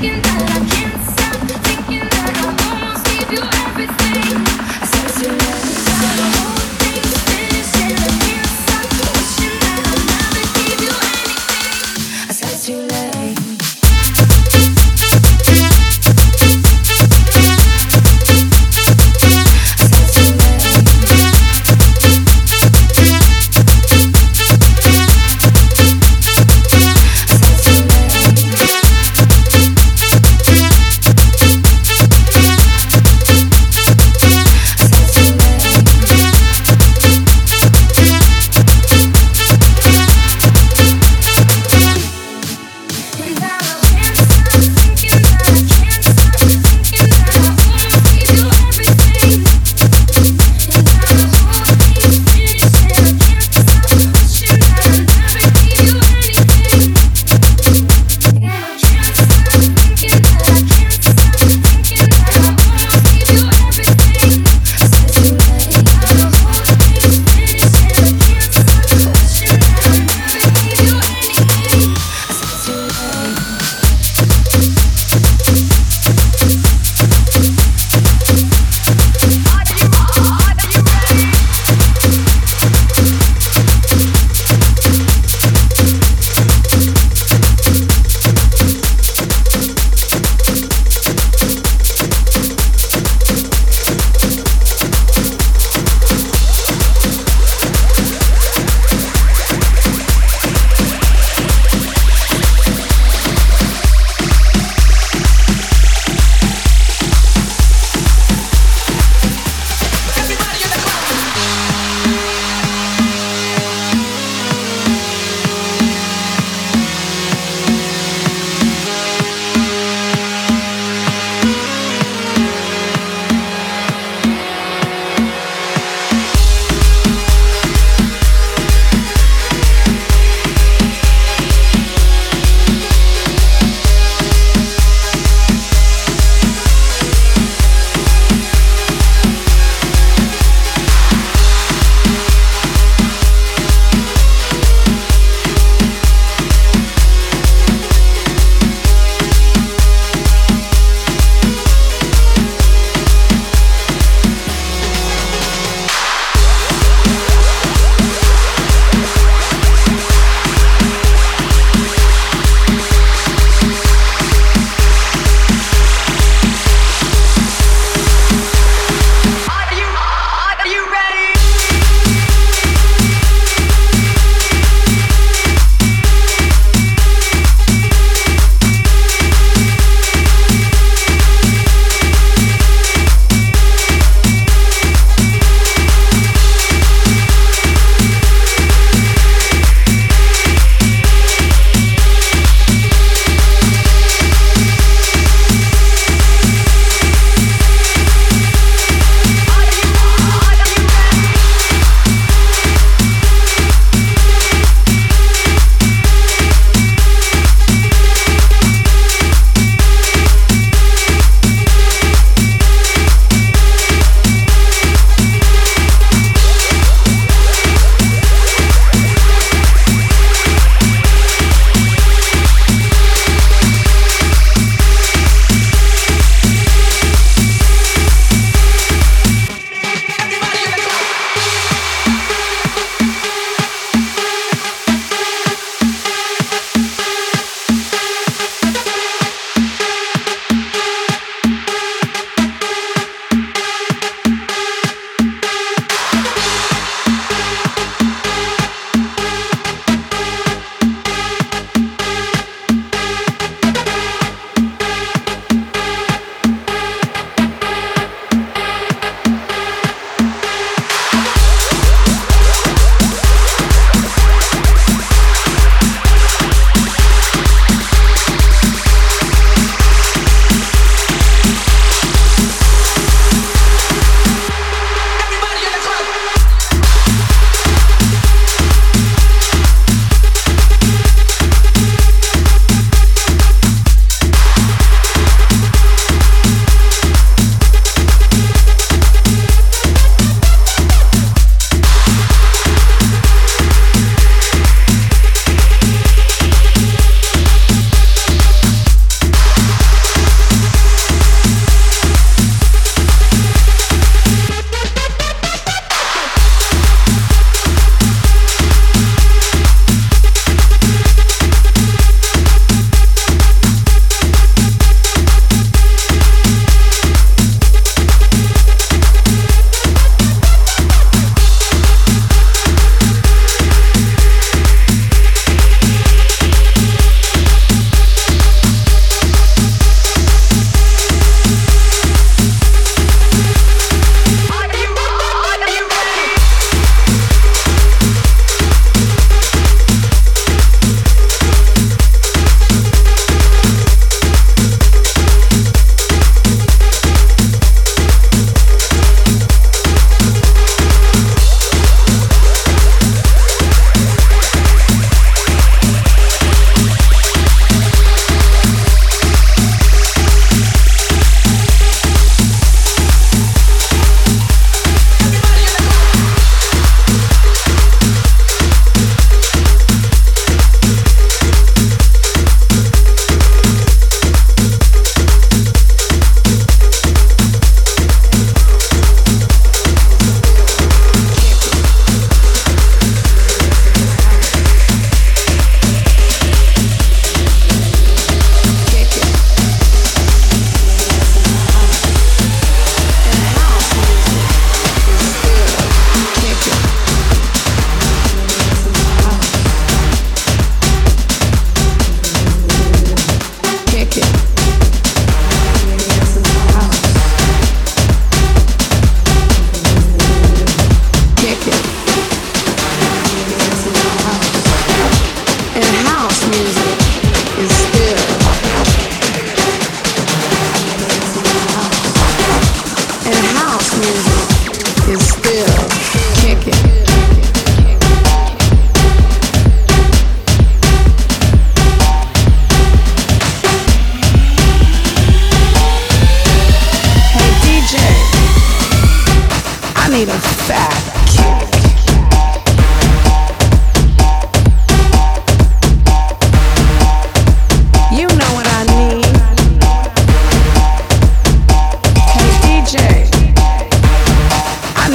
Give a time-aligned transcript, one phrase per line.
[0.00, 0.39] can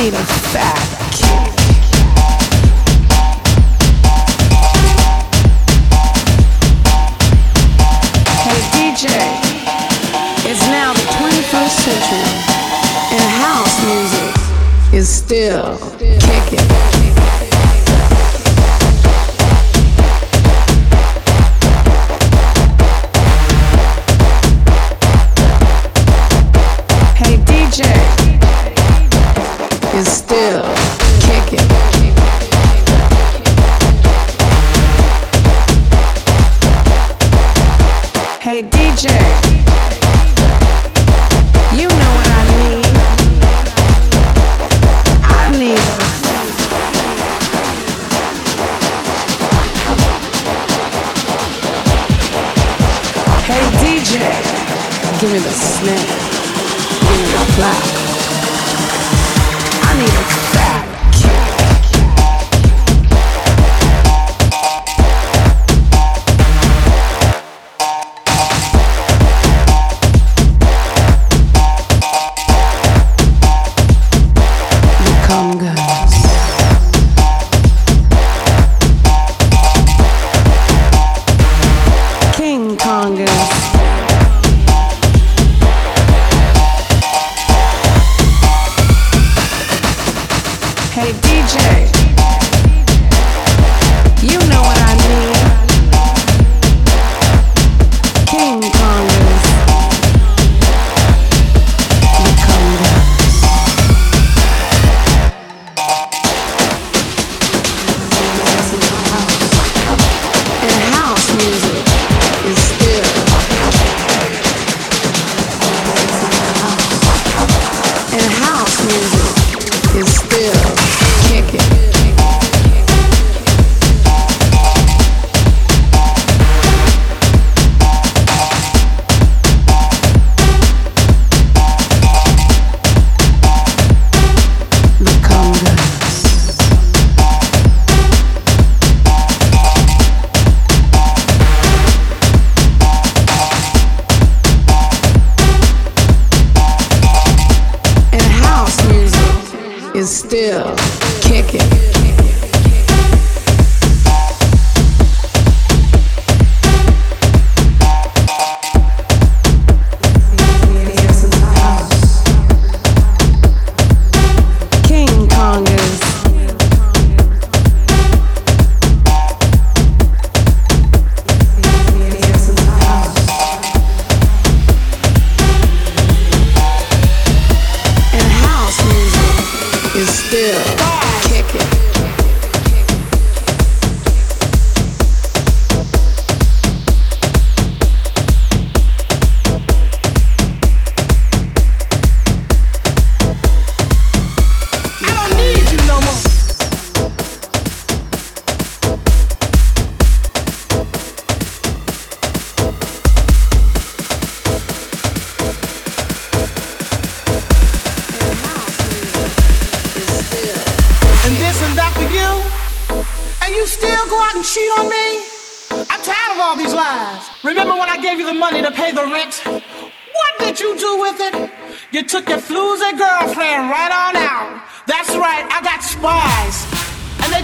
[0.05, 0.94] clean and fat.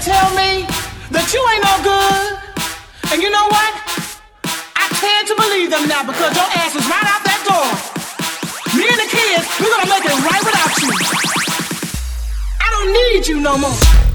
[0.02, 0.66] tell me
[1.14, 2.42] that you ain't no good.
[3.14, 3.72] And you know what?
[4.74, 7.70] I tend to believe them now because your ass is right out that door.
[8.74, 10.90] Me and the kids, we're gonna make it right without you.
[12.58, 14.11] I don't need you no more.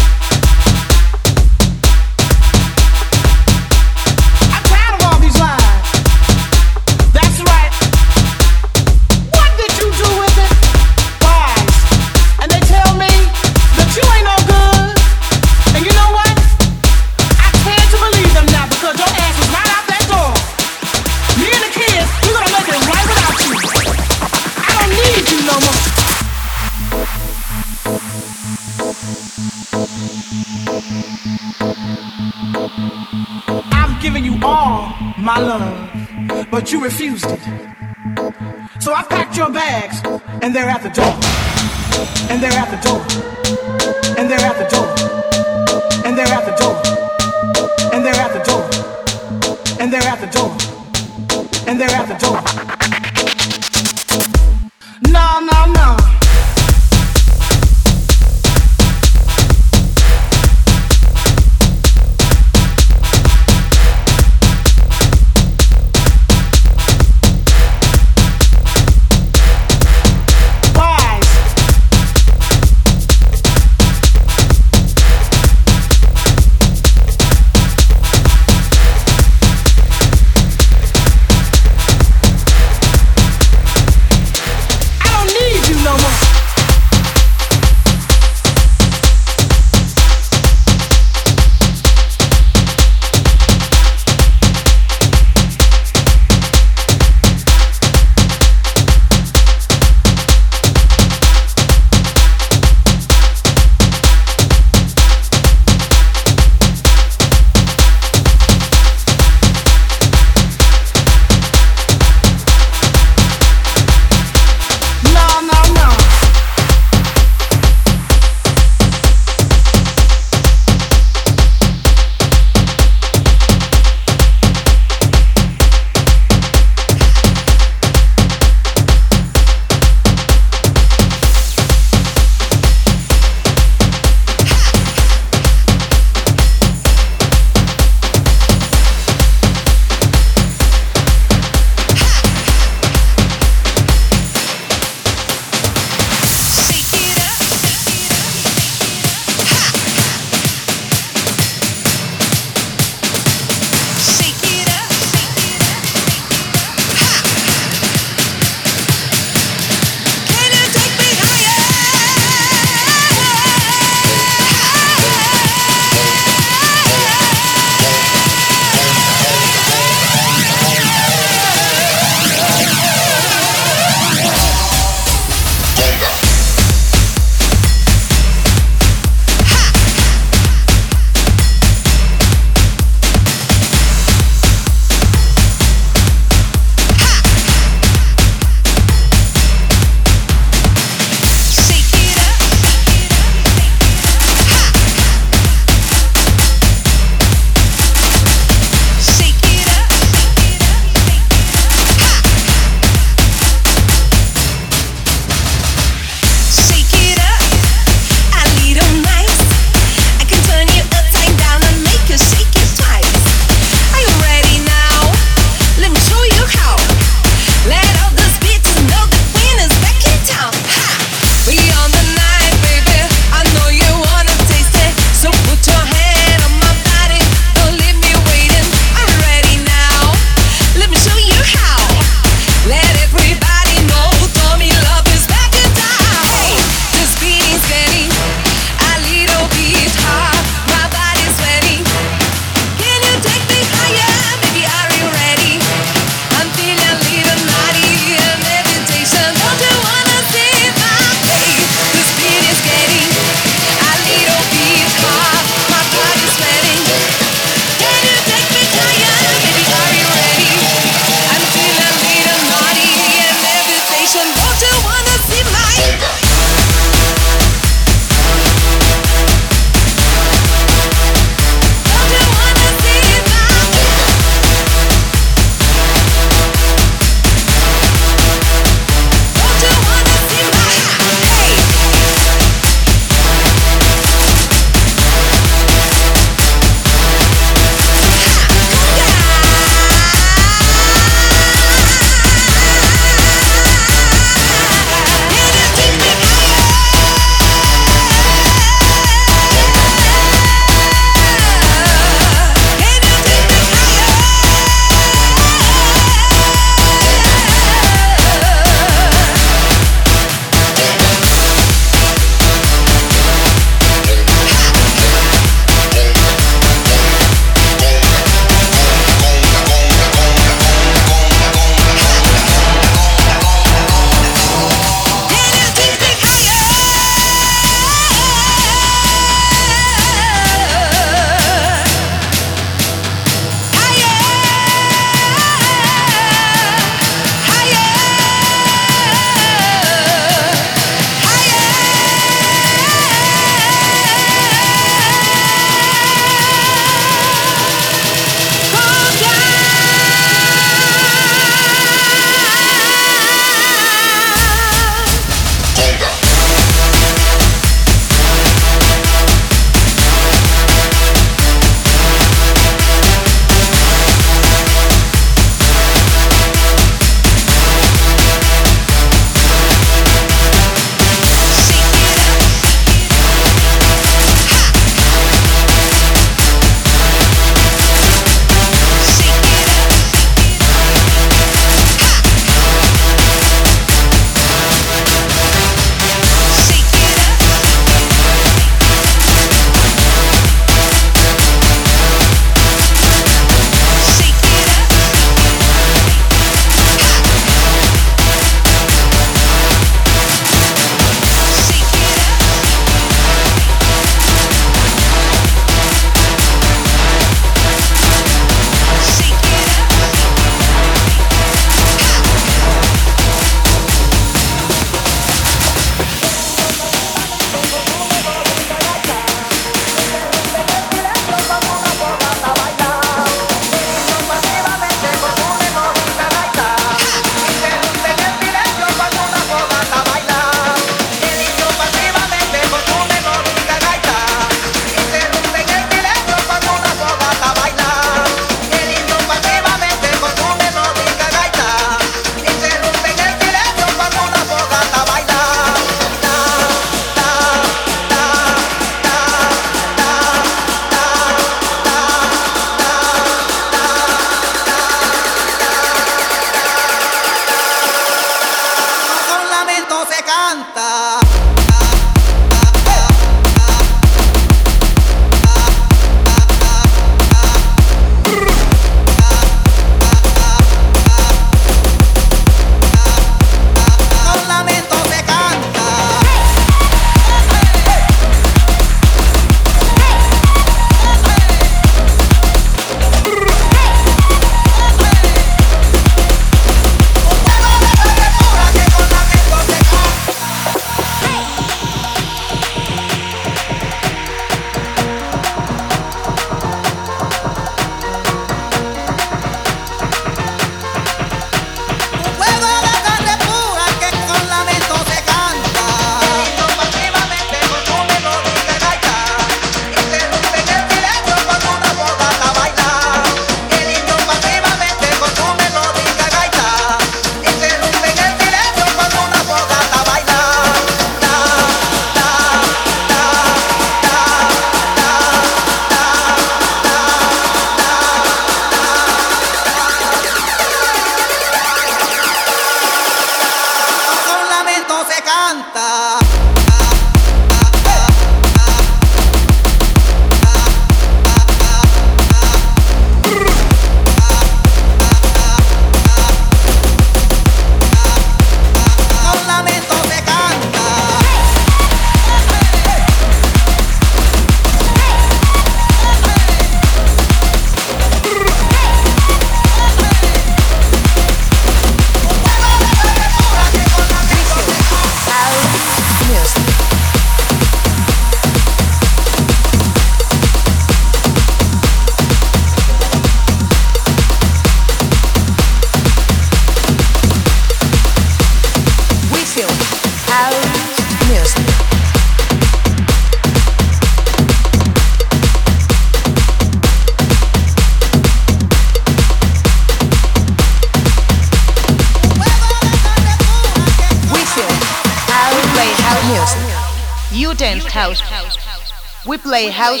[599.60, 600.00] play house.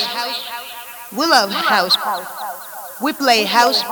[1.12, 1.96] We love house.
[3.02, 3.82] We play house.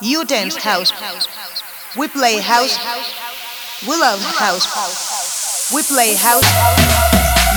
[0.00, 0.90] You dance house.
[1.98, 2.78] We play house.
[3.82, 4.64] We love house.
[5.74, 6.48] We play house.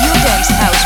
[0.03, 0.82] You dance house.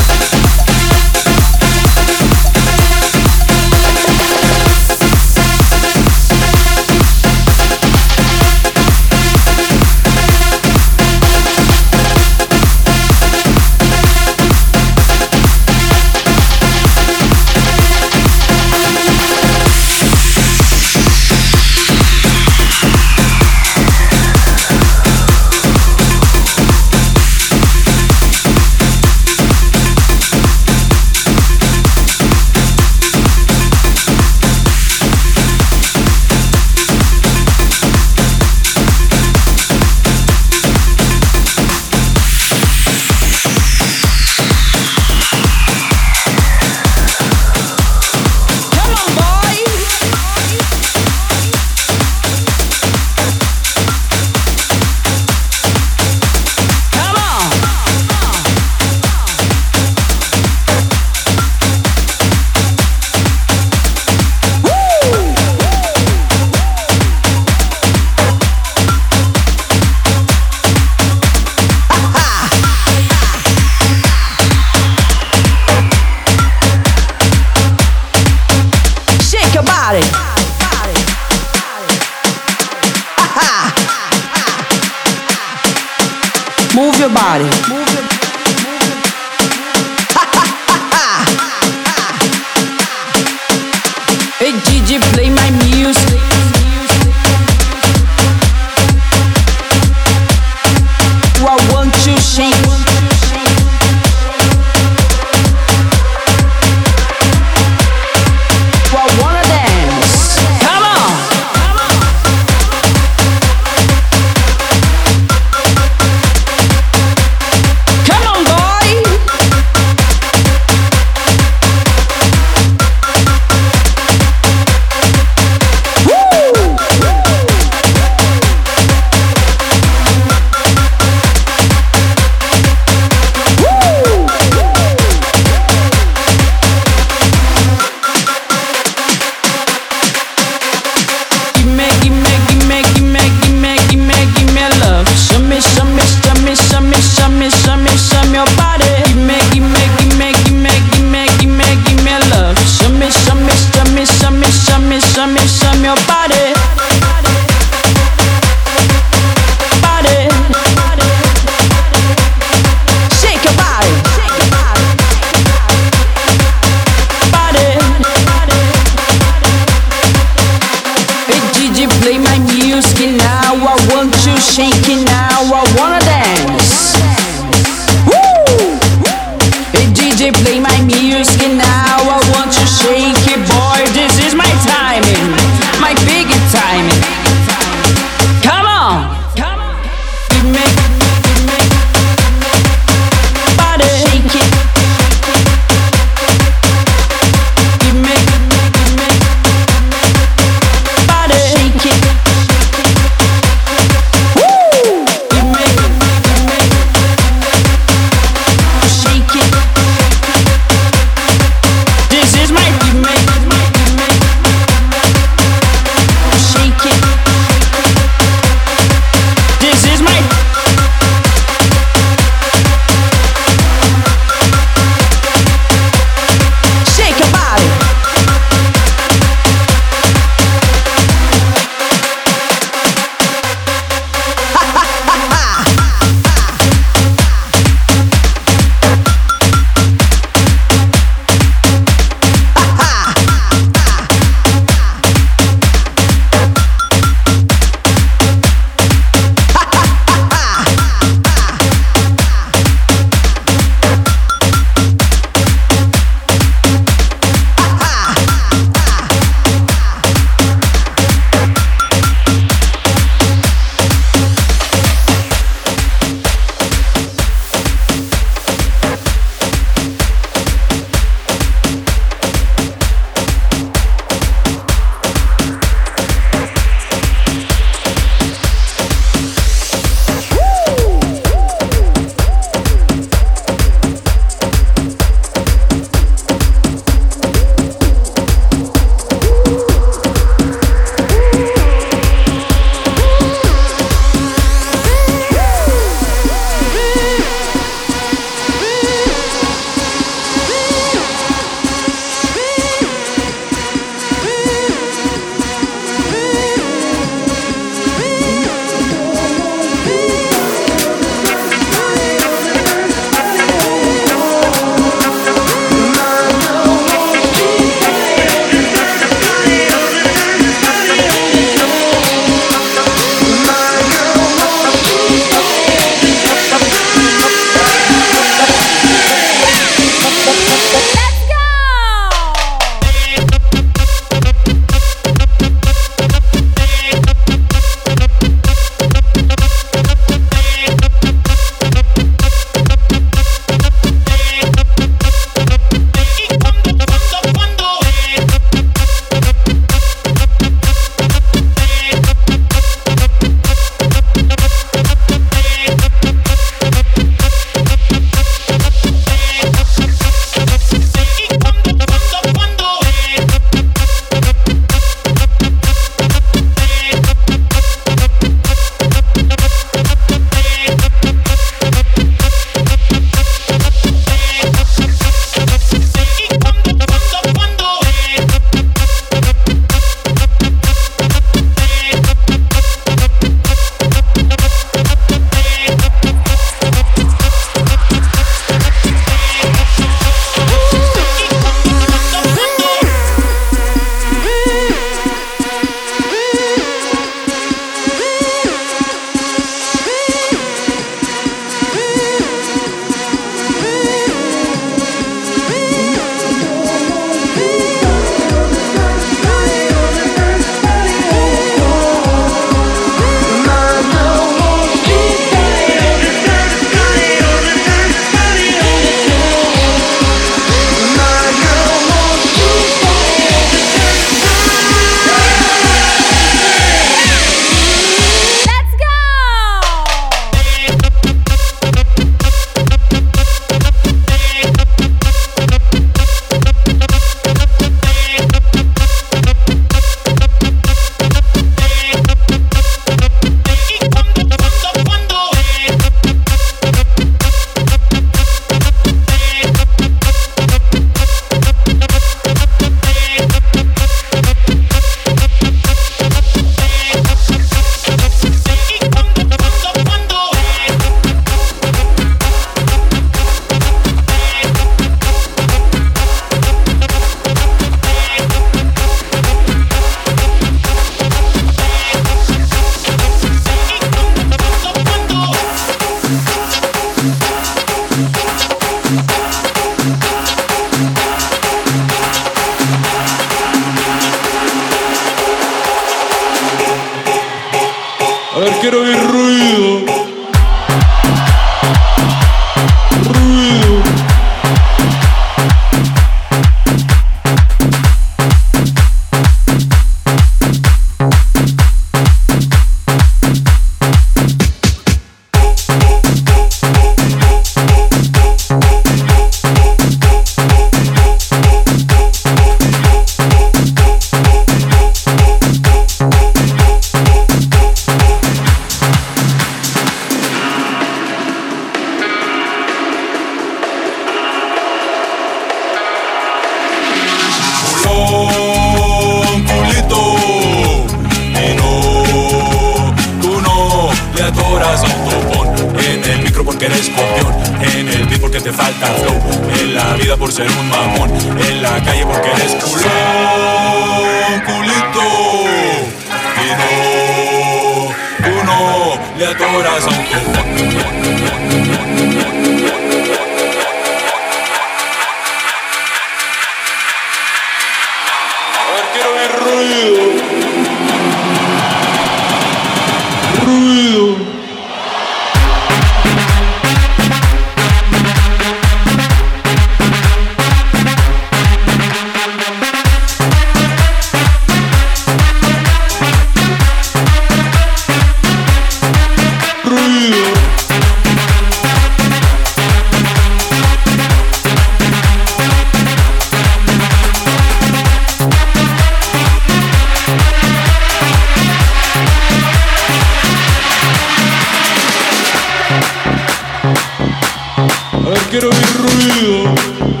[598.31, 600.00] Quiero oír ruido.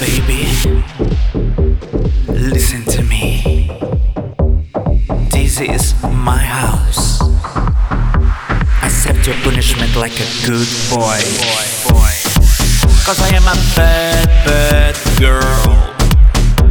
[0.00, 0.46] Baby.
[2.28, 3.70] Listen to me.
[5.30, 7.20] This is my house.
[8.82, 11.20] Accept your punishment like a good boy.
[13.04, 15.94] Cause I am a bad, bad girl.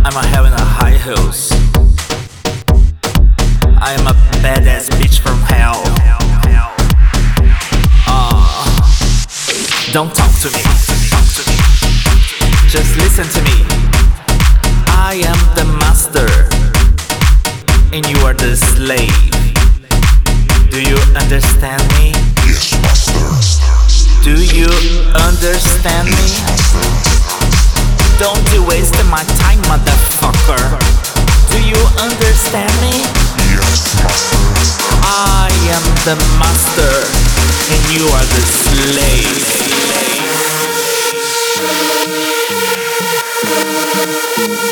[0.06, 1.52] I'm a having a high heels.
[3.80, 4.14] I am a
[4.44, 5.82] badass bitch from hell.
[8.08, 10.83] Ah, don't talk to me.
[12.74, 13.62] Just listen to me.
[14.90, 16.26] I am the master,
[17.94, 19.14] and you are the slave.
[20.74, 22.18] Do you understand me?
[22.50, 23.30] Yes, master.
[24.26, 24.74] Do you
[25.22, 26.26] understand me?
[28.18, 30.66] Don't you waste my time, motherfucker.
[31.54, 33.06] Do you understand me?
[33.54, 34.41] Yes, master.
[35.06, 37.06] I am the master,
[37.70, 40.23] and you are the slave.
[43.95, 44.62] Yes, master.